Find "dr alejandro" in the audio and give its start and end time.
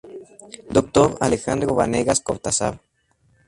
0.77-1.75